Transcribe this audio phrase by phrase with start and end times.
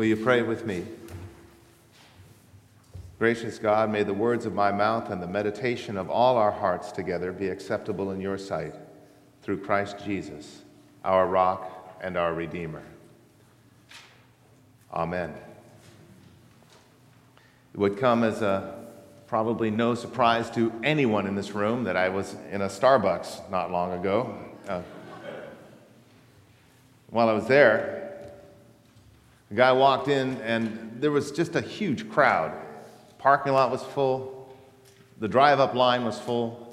[0.00, 0.82] Will you pray with me?
[3.18, 6.90] Gracious God, may the words of my mouth and the meditation of all our hearts
[6.90, 8.74] together be acceptable in your sight
[9.42, 10.62] through Christ Jesus,
[11.04, 12.82] our rock and our Redeemer.
[14.90, 15.34] Amen.
[17.74, 18.82] It would come as a
[19.26, 23.70] probably no surprise to anyone in this room that I was in a Starbucks not
[23.70, 24.34] long ago.
[24.66, 24.80] Uh,
[27.10, 27.99] while I was there,
[29.50, 32.52] a guy walked in and there was just a huge crowd.
[33.18, 34.56] Parking lot was full,
[35.18, 36.66] the drive up line was full.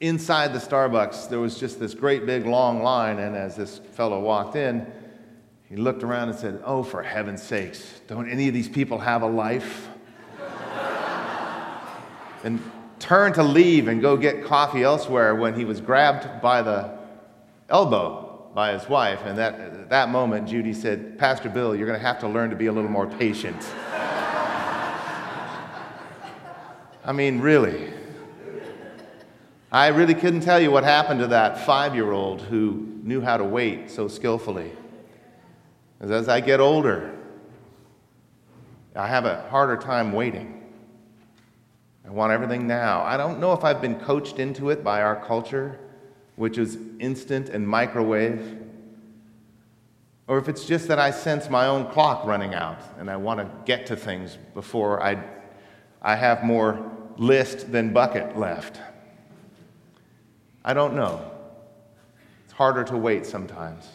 [0.00, 4.20] Inside the Starbucks, there was just this great big long line, and as this fellow
[4.20, 4.86] walked in,
[5.68, 9.22] he looked around and said, Oh, for heaven's sakes, don't any of these people have
[9.22, 9.88] a life?
[12.44, 12.60] and
[12.98, 16.98] turned to leave and go get coffee elsewhere when he was grabbed by the
[17.68, 19.20] elbow by his wife.
[19.24, 22.50] And that, at that moment, Judy said, Pastor Bill, you're going to have to learn
[22.50, 23.56] to be a little more patient.
[27.04, 27.92] I mean, really.
[29.72, 33.38] I really couldn't tell you what happened to that five year old who knew how
[33.38, 34.70] to wait so skillfully.
[36.00, 37.14] As I get older,
[38.94, 40.62] I have a harder time waiting.
[42.04, 43.02] I want everything now.
[43.02, 45.78] I don't know if I've been coached into it by our culture,
[46.36, 48.58] which is instant and microwave,
[50.26, 53.40] or if it's just that I sense my own clock running out and I want
[53.40, 55.22] to get to things before I,
[56.00, 58.80] I have more list than bucket left.
[60.64, 61.30] I don't know.
[62.44, 63.88] It's harder to wait sometimes.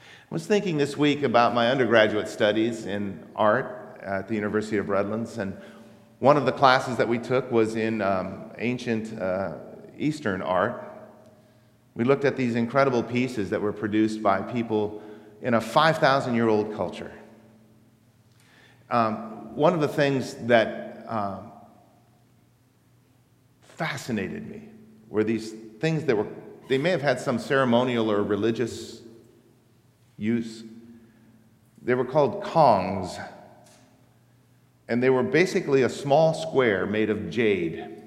[0.00, 4.88] I was thinking this week about my undergraduate studies in art at the University of
[4.88, 5.56] Redlands, and
[6.18, 9.54] one of the classes that we took was in um, ancient uh,
[9.98, 10.84] Eastern art.
[11.94, 15.02] We looked at these incredible pieces that were produced by people
[15.42, 17.12] in a 5,000 year old culture.
[18.90, 21.52] Um, one of the things that um,
[23.60, 24.68] fascinated me
[25.08, 26.26] were these things that were,
[26.68, 29.00] they may have had some ceremonial or religious
[30.16, 30.64] use.
[31.82, 33.22] They were called kongs,
[34.88, 37.97] and they were basically a small square made of jade.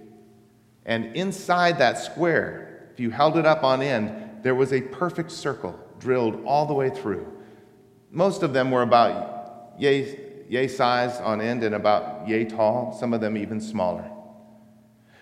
[0.85, 5.31] And inside that square, if you held it up on end, there was a perfect
[5.31, 7.25] circle drilled all the way through.
[8.09, 13.13] Most of them were about yay, yay size on end and about yay tall, some
[13.13, 14.09] of them even smaller.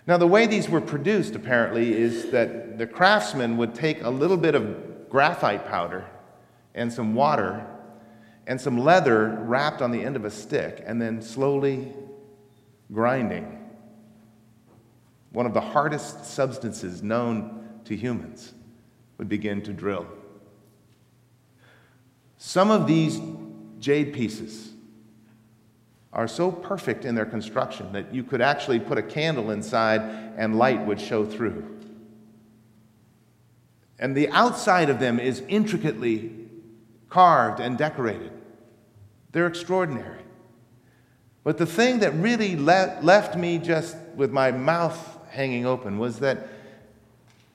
[0.08, 4.38] Now, the way these were produced, apparently, is that the craftsman would take a little
[4.38, 6.06] bit of graphite powder
[6.74, 7.66] and some water
[8.48, 11.94] and some leather wrapped on the end of a stick and then slowly
[12.92, 13.59] grinding
[15.32, 18.54] one of the hardest substances known to humans
[19.18, 20.08] would begin to drill.
[22.38, 23.20] Some of these
[23.80, 24.72] jade pieces
[26.12, 30.02] are so perfect in their construction that you could actually put a candle inside
[30.38, 31.78] and light would show through.
[34.00, 36.32] And the outside of them is intricately
[37.10, 38.32] carved and decorated.
[39.32, 40.22] They're extraordinary.
[41.44, 46.20] But the thing that really le- left me just with my mouth hanging open was
[46.20, 46.48] that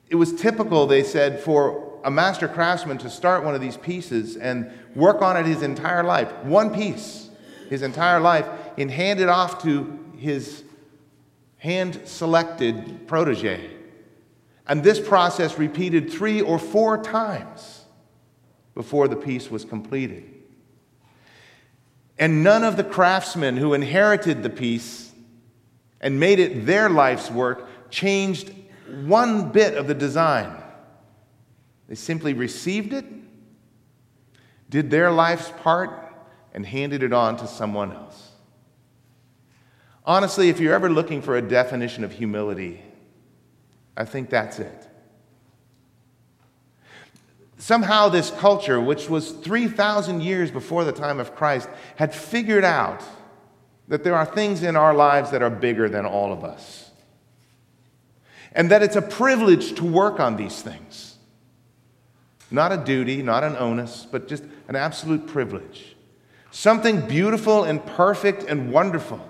[0.08, 4.36] it was typical, they said, for a master craftsman to start one of these pieces
[4.36, 7.30] and work on it his entire life, one piece,
[7.70, 8.46] his entire life,
[8.76, 10.62] and hand it off to his
[11.58, 13.70] hand selected protege.
[14.66, 17.84] And this process repeated three or four times
[18.74, 20.30] before the piece was completed.
[22.18, 25.03] And none of the craftsmen who inherited the piece
[26.04, 28.52] and made it their life's work changed
[29.06, 30.54] one bit of the design.
[31.88, 33.06] They simply received it,
[34.68, 35.90] did their life's part,
[36.52, 38.30] and handed it on to someone else.
[40.04, 42.82] Honestly, if you're ever looking for a definition of humility,
[43.96, 44.88] I think that's it.
[47.56, 53.02] Somehow, this culture, which was 3,000 years before the time of Christ, had figured out
[53.88, 56.90] that there are things in our lives that are bigger than all of us.
[58.52, 61.16] And that it's a privilege to work on these things.
[62.50, 65.96] Not a duty, not an onus, but just an absolute privilege.
[66.50, 69.26] Something beautiful and perfect and wonderful,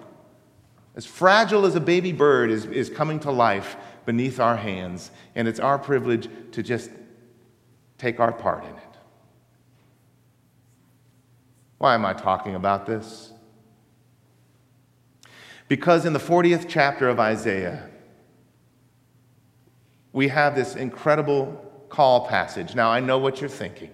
[0.95, 5.11] as fragile as a baby bird, is, is coming to life beneath our hands.
[5.35, 6.91] And it's our privilege to just
[7.97, 8.99] take our part in it.
[11.79, 13.33] Why am I talking about this?
[15.75, 17.91] Because in the 40th chapter of Isaiah,
[20.13, 22.77] we have this incredible call passage.
[22.77, 23.91] Now, I know what you're thinking.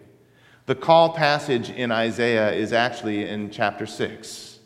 [0.66, 4.58] The call passage in Isaiah is actually in chapter 6.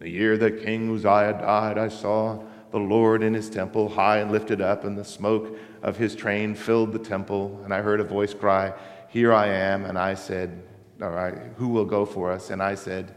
[0.00, 2.42] The year that King Uzziah died, I saw
[2.72, 6.56] the Lord in his temple, high and lifted up, and the smoke of his train
[6.56, 7.60] filled the temple.
[7.62, 8.72] And I heard a voice cry,
[9.08, 9.84] Here I am.
[9.84, 10.64] And I said,
[11.00, 12.50] All right, who will go for us?
[12.50, 13.14] And I said,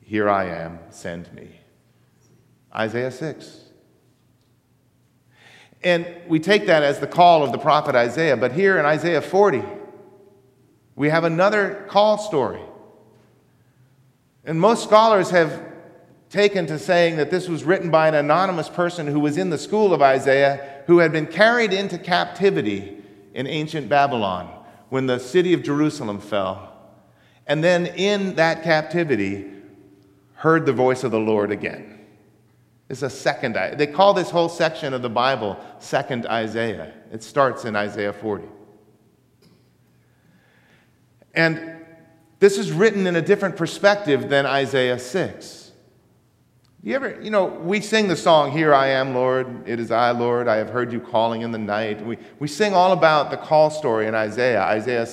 [0.00, 1.59] Here I am, send me.
[2.74, 3.60] Isaiah 6.
[5.82, 8.36] And we take that as the call of the prophet Isaiah.
[8.36, 9.62] But here in Isaiah 40,
[10.94, 12.60] we have another call story.
[14.44, 15.68] And most scholars have
[16.28, 19.58] taken to saying that this was written by an anonymous person who was in the
[19.58, 22.98] school of Isaiah who had been carried into captivity
[23.34, 24.48] in ancient Babylon
[24.90, 26.72] when the city of Jerusalem fell.
[27.46, 29.50] And then in that captivity,
[30.34, 31.99] heard the voice of the Lord again.
[32.90, 36.92] It's a second, they call this whole section of the Bible Second Isaiah.
[37.12, 38.46] It starts in Isaiah 40.
[41.32, 41.86] And
[42.40, 45.70] this is written in a different perspective than Isaiah 6.
[46.82, 50.10] You ever, you know, we sing the song, Here I am, Lord, it is I,
[50.10, 52.04] Lord, I have heard you calling in the night.
[52.04, 55.06] We, we sing all about the call story in Isaiah, Isaiah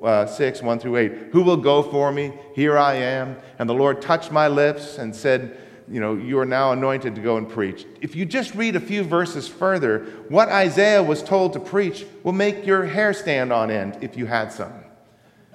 [0.00, 1.12] uh, 6, 1 through 8.
[1.32, 2.32] Who will go for me?
[2.54, 3.38] Here I am.
[3.58, 5.58] And the Lord touched my lips and said,
[5.90, 7.86] you know, you are now anointed to go and preach.
[8.00, 12.32] If you just read a few verses further, what Isaiah was told to preach will
[12.32, 14.72] make your hair stand on end if you had some.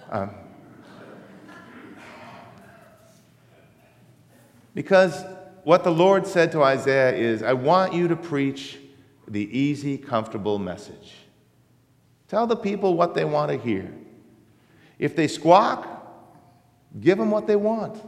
[0.10, 0.32] Um,
[4.74, 5.24] because
[5.64, 8.80] what the Lord said to Isaiah is, I want you to preach
[9.28, 11.14] the easy, comfortable message.
[12.28, 13.94] Tell the people what they want to hear.
[14.98, 15.88] If they squawk,
[17.00, 18.02] give them what they want.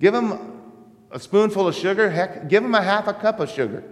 [0.00, 0.59] Give them
[1.10, 3.82] a spoonful of sugar, heck, give them a half a cup of sugar.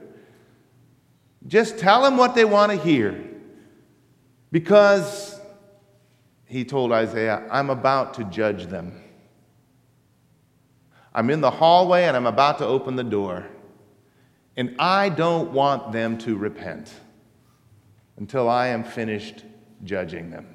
[1.46, 3.24] Just tell them what they want to hear.
[4.50, 5.40] Because
[6.46, 9.02] he told Isaiah, I'm about to judge them.
[11.14, 13.46] I'm in the hallway and I'm about to open the door.
[14.56, 16.92] And I don't want them to repent
[18.16, 19.44] until I am finished
[19.84, 20.46] judging them.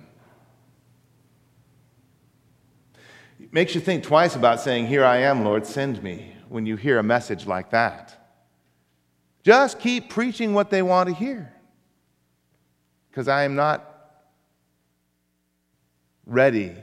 [3.39, 6.75] It makes you think twice about saying, Here I am, Lord, send me when you
[6.75, 8.15] hear a message like that.
[9.41, 11.51] Just keep preaching what they want to hear.
[13.09, 14.21] Because I am not
[16.27, 16.75] ready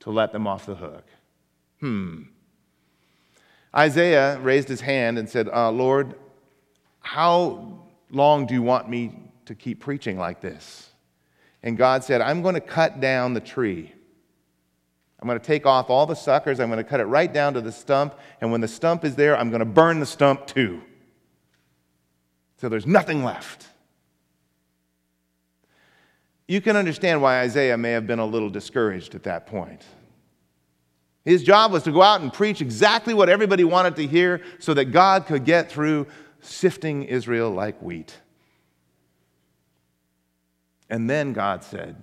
[0.00, 1.04] to let them off the hook.
[1.78, 2.22] Hmm.
[3.74, 6.16] Isaiah raised his hand and said, uh, Lord,
[6.98, 10.90] how long do you want me to keep preaching like this?
[11.62, 13.92] And God said, I'm going to cut down the tree.
[15.20, 16.60] I'm going to take off all the suckers.
[16.60, 18.14] I'm going to cut it right down to the stump.
[18.40, 20.80] And when the stump is there, I'm going to burn the stump too.
[22.58, 23.66] So there's nothing left.
[26.46, 29.84] You can understand why Isaiah may have been a little discouraged at that point.
[31.24, 34.72] His job was to go out and preach exactly what everybody wanted to hear so
[34.74, 36.06] that God could get through
[36.40, 38.16] sifting Israel like wheat.
[40.88, 41.96] And then God said,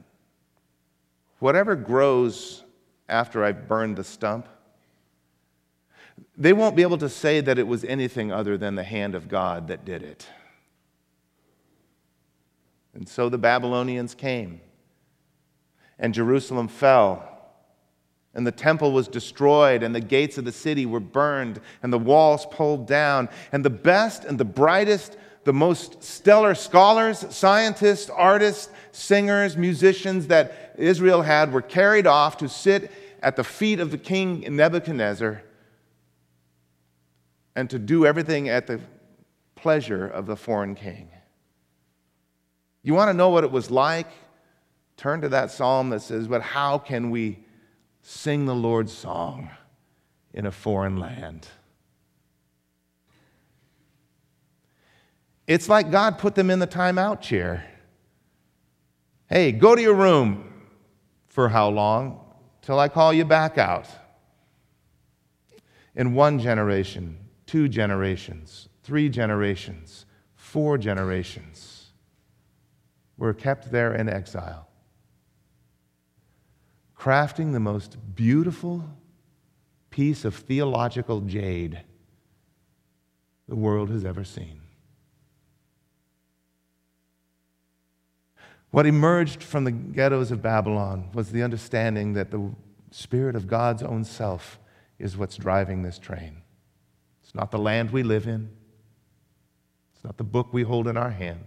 [1.39, 2.64] Whatever grows
[3.07, 4.48] after I've burned the stump,
[6.38, 9.28] they won't be able to say that it was anything other than the hand of
[9.28, 10.28] God that did it.
[12.94, 14.62] And so the Babylonians came,
[16.00, 17.31] and Jerusalem fell,
[18.34, 22.00] and the temple was destroyed, and the gates of the city were burned, and the
[22.00, 28.68] walls pulled down, and the best and the brightest, the most stellar scholars, scientists, artists,
[28.92, 33.97] singers, musicians that Israel had were carried off to sit at the feet of the
[33.97, 35.42] king Nebuchadnezzar
[37.56, 38.81] and to do everything at the
[39.54, 41.09] pleasure of the foreign king.
[42.81, 44.09] You want to know what it was like?
[44.97, 47.45] Turn to that psalm that says, But how can we
[48.02, 49.49] sing the Lord's song
[50.33, 51.47] in a foreign land?
[55.47, 57.66] It's like God put them in the timeout chair.
[59.28, 60.52] Hey, go to your room.
[61.28, 62.21] For how long?
[62.61, 63.87] Till I call you back out.
[65.95, 71.92] In one generation, two generations, three generations, four generations,
[73.18, 74.68] we're kept there in exile,
[76.97, 78.83] crafting the most beautiful
[79.90, 81.81] piece of theological jade
[83.47, 84.65] the world has ever seen.
[88.72, 92.52] What emerged from the ghettos of Babylon was the understanding that the
[92.92, 94.60] Spirit of God's own self
[95.00, 96.42] is what's driving this train.
[97.24, 98.50] It's not the land we live in,
[99.94, 101.45] it's not the book we hold in our hand,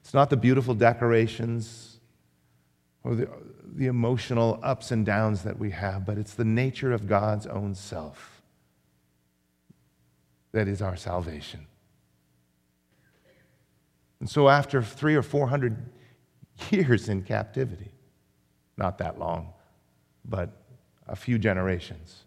[0.00, 2.00] it's not the beautiful decorations
[3.04, 3.28] or the,
[3.74, 7.74] the emotional ups and downs that we have, but it's the nature of God's own
[7.74, 8.42] self
[10.52, 11.66] that is our salvation.
[14.22, 15.90] And so, after three or four hundred
[16.70, 17.90] years in captivity,
[18.76, 19.52] not that long,
[20.24, 20.62] but
[21.08, 22.22] a few generations,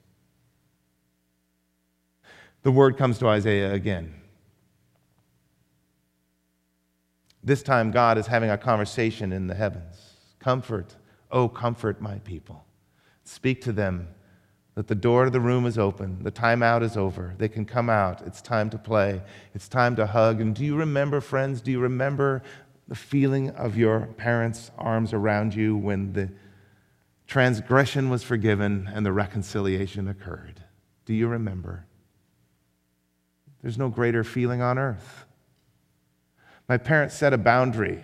[2.63, 4.13] the word comes to Isaiah again.
[7.41, 9.95] This time, God is having a conversation in the heavens.
[10.39, 10.97] Comfort,
[11.31, 12.65] oh, comfort my people.
[13.23, 14.09] Speak to them
[14.75, 17.89] that the door to the room is open, the timeout is over, they can come
[17.89, 19.22] out, it's time to play,
[19.53, 20.41] it's time to hug.
[20.41, 22.44] And do you remember, friends, do you remember
[22.88, 26.29] the feeling of your parents' arms around you when the
[27.25, 30.62] transgression was forgiven and the reconciliation occurred?
[31.05, 31.86] Do you remember?
[33.62, 35.25] There's no greater feeling on earth.
[36.67, 38.03] My parents set a boundary.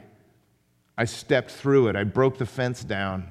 [0.97, 1.95] I stepped through it.
[1.95, 3.27] I broke the fence down.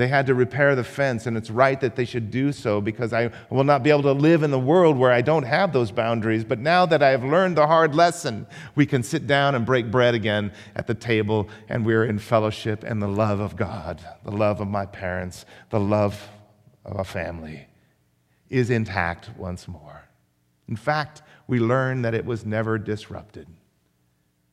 [0.00, 3.12] They had to repair the fence, and it's right that they should do so because
[3.12, 5.92] I will not be able to live in the world where I don't have those
[5.92, 6.42] boundaries.
[6.42, 9.90] But now that I have learned the hard lesson, we can sit down and break
[9.90, 14.30] bread again at the table, and we're in fellowship and the love of God, the
[14.30, 16.30] love of my parents, the love
[16.86, 17.66] of a family
[18.48, 20.08] is intact once more.
[20.66, 23.48] In fact, we learn that it was never disrupted.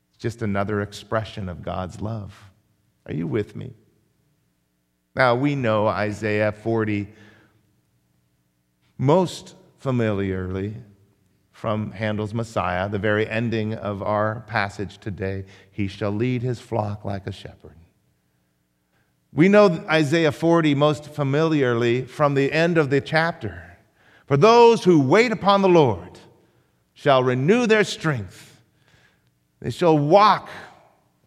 [0.09, 2.37] It's just another expression of God's love.
[3.05, 3.75] Are you with me?
[5.17, 7.07] Now, we know Isaiah 40
[8.99, 10.75] most familiarly
[11.51, 15.45] from Handel's Messiah, the very ending of our passage today.
[15.71, 17.73] He shall lead his flock like a shepherd.
[19.33, 23.75] We know Isaiah 40 most familiarly from the end of the chapter.
[24.27, 26.19] For those who wait upon the Lord,
[26.93, 28.61] shall renew their strength.
[29.61, 30.47] They shall walk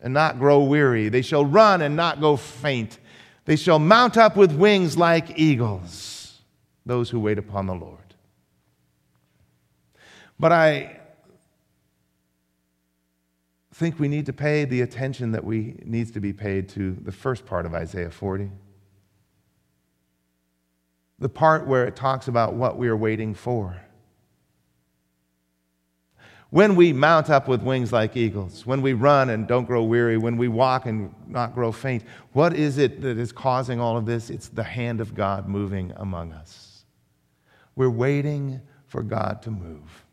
[0.01, 1.09] and not grow weary.
[1.09, 2.97] They shall run and not go faint.
[3.45, 6.41] They shall mount up with wings like eagles,
[6.87, 7.99] those who wait upon the Lord.
[10.39, 11.01] But I
[13.75, 17.13] think we need to pay the attention that we needs to be paid to the
[17.13, 18.51] first part of Isaiah 40.
[21.19, 23.81] The part where it talks about what we are waiting for
[26.51, 30.19] when we mount up with wings like eagles, when we run and don't grow weary,
[30.19, 32.03] when we walk and not grow faint,
[32.33, 34.31] what is it that is causing all of this?
[34.31, 36.85] It's the hand of God moving among us.
[37.77, 40.05] We're waiting for God to move.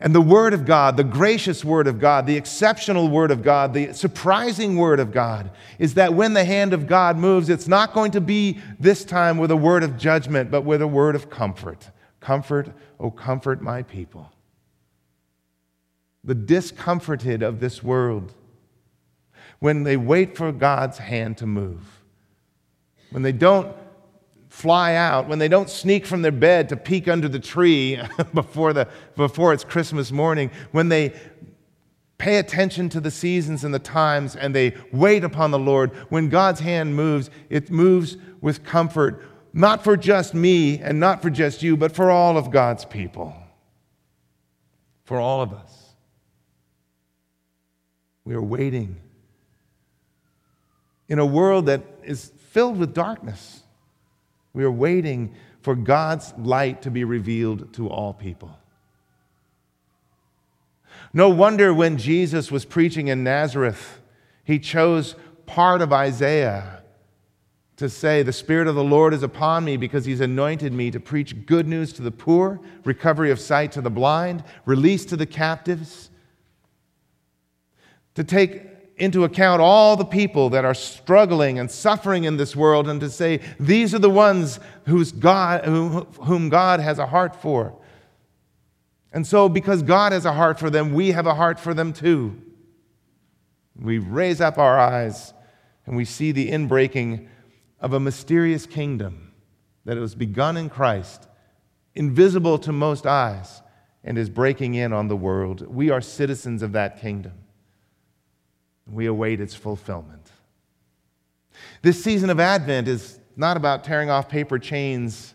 [0.00, 3.74] And the Word of God, the gracious Word of God, the exceptional Word of God,
[3.74, 7.94] the surprising Word of God, is that when the hand of God moves, it's not
[7.94, 11.30] going to be this time with a word of judgment, but with a word of
[11.30, 11.90] comfort.
[12.20, 14.32] Comfort, oh, comfort my people
[16.24, 18.34] the discomforted of this world,
[19.60, 22.02] when they wait for God's hand to move,
[23.10, 23.74] when they don't
[24.48, 28.00] fly out, when they don't sneak from their bed to peek under the tree
[28.34, 31.12] before, the, before it's Christmas morning, when they
[32.18, 36.28] pay attention to the seasons and the times and they wait upon the Lord, when
[36.28, 39.22] God's hand moves, it moves with comfort,
[39.52, 43.34] not for just me and not for just you, but for all of God's people,
[45.04, 45.87] for all of us.
[48.28, 48.96] We are waiting
[51.08, 53.62] in a world that is filled with darkness.
[54.52, 58.58] We are waiting for God's light to be revealed to all people.
[61.14, 63.98] No wonder when Jesus was preaching in Nazareth,
[64.44, 65.14] he chose
[65.46, 66.82] part of Isaiah
[67.78, 71.00] to say, The Spirit of the Lord is upon me because he's anointed me to
[71.00, 75.24] preach good news to the poor, recovery of sight to the blind, release to the
[75.24, 76.10] captives,
[78.18, 78.62] to take
[78.96, 83.08] into account all the people that are struggling and suffering in this world and to
[83.08, 87.78] say, these are the ones whose God, whom God has a heart for.
[89.12, 91.92] And so, because God has a heart for them, we have a heart for them
[91.92, 92.42] too.
[93.80, 95.32] We raise up our eyes
[95.86, 97.28] and we see the inbreaking
[97.78, 99.32] of a mysterious kingdom
[99.84, 101.28] that was begun in Christ,
[101.94, 103.62] invisible to most eyes,
[104.02, 105.64] and is breaking in on the world.
[105.68, 107.34] We are citizens of that kingdom.
[108.90, 110.30] We await its fulfillment.
[111.82, 115.34] This season of Advent is not about tearing off paper chains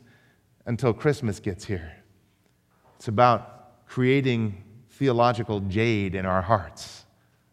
[0.65, 1.91] until Christmas gets here.
[2.95, 7.05] It's about creating theological jade in our hearts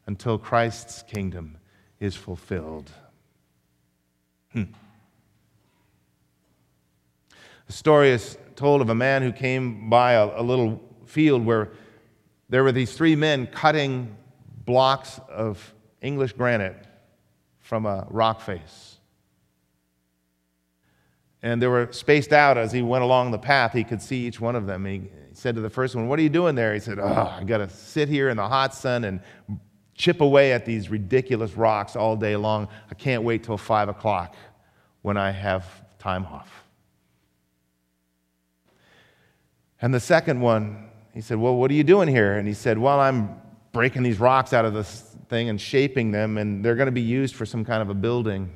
[0.07, 1.59] until Christ's kingdom
[1.99, 2.91] is fulfilled.
[4.53, 4.65] Hmm.
[7.69, 11.71] A story is told of a man who came by a, a little field where
[12.49, 14.17] there were these three men cutting
[14.65, 16.77] blocks of English granite
[17.59, 18.97] from a rock face.
[21.43, 23.73] And they were spaced out as he went along the path.
[23.73, 24.85] He could see each one of them.
[24.85, 26.75] He, said to the first one, What are you doing there?
[26.75, 29.21] He said, Oh, I got to sit here in the hot sun and
[29.95, 32.69] chip away at these ridiculous rocks all day long.
[32.91, 34.35] I can't wait till five o'clock
[35.03, 35.65] when I have
[35.99, 36.51] time off.
[39.81, 42.37] And the second one, he said, Well, what are you doing here?
[42.37, 43.41] And he said, Well, I'm
[43.73, 47.01] breaking these rocks out of this thing and shaping them, and they're going to be
[47.01, 48.53] used for some kind of a building.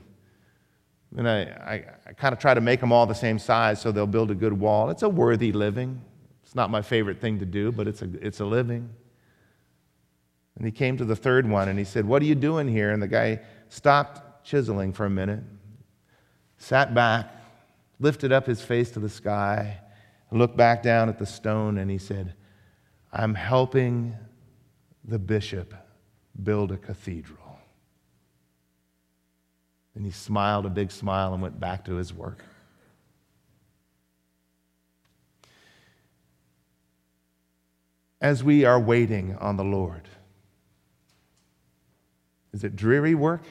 [1.17, 3.93] And I, I, I kind of try to make them all the same size so
[3.93, 4.91] they'll build a good wall.
[4.91, 6.03] It's a worthy living.
[6.43, 8.91] It's not my favorite thing to do, but it's a, it's a living.
[10.57, 12.91] And he came to the third one and he said, What are you doing here?
[12.91, 15.43] And the guy stopped chiseling for a minute,
[16.59, 17.33] sat back,
[17.99, 19.79] lifted up his face to the sky,
[20.31, 22.35] looked back down at the stone, and he said,
[23.13, 24.17] I'm helping
[25.05, 25.75] the bishop
[26.43, 27.59] build a cathedral.
[29.95, 32.45] And he smiled a big smile and went back to his work.
[38.21, 40.09] As we are waiting on the Lord,
[42.53, 43.43] is it dreary work?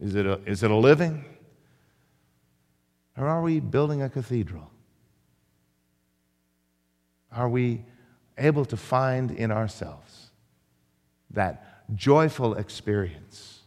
[0.00, 1.24] Is it a, is it a living?
[3.16, 4.70] Or are we building a cathedral?
[7.32, 7.84] Are we
[8.38, 10.27] able to find in ourselves
[11.30, 13.60] that joyful experience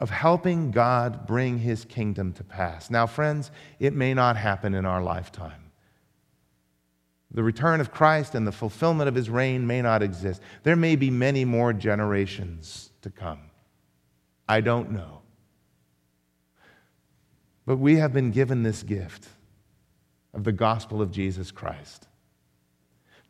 [0.00, 2.90] of helping God bring his kingdom to pass.
[2.90, 3.50] Now, friends,
[3.80, 5.72] it may not happen in our lifetime.
[7.30, 10.40] The return of Christ and the fulfillment of his reign may not exist.
[10.62, 13.40] There may be many more generations to come.
[14.48, 15.20] I don't know.
[17.66, 19.28] But we have been given this gift
[20.32, 22.07] of the gospel of Jesus Christ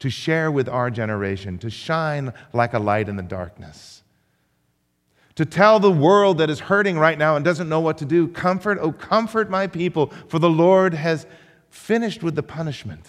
[0.01, 4.03] to share with our generation, to shine like a light in the darkness.
[5.37, 8.29] To tell the world that is hurting right now and doesn't know what to do,
[8.29, 11.27] comfort, oh, comfort my people, for the Lord has
[11.71, 13.07] finished with the punishment,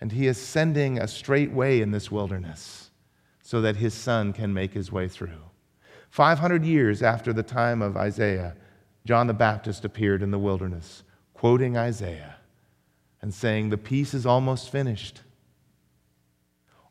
[0.00, 2.90] and he is sending a straight way in this wilderness
[3.42, 5.40] so that his son can make his way through.
[6.10, 8.54] 500 years after the time of Isaiah,
[9.06, 12.36] John the Baptist appeared in the wilderness, quoting Isaiah
[13.22, 15.22] and saying, The piece is almost finished.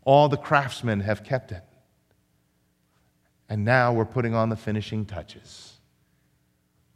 [0.08, 1.66] All the craftsmen have kept it.
[3.50, 5.74] And now we're putting on the finishing touches.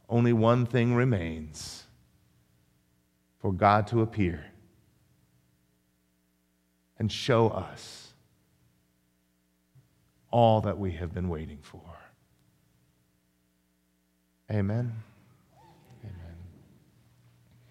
[0.08, 1.84] Only one thing remains
[3.38, 4.46] for God to appear
[6.98, 8.14] and show us
[10.30, 11.82] all that we have been waiting for.
[14.50, 14.90] Amen.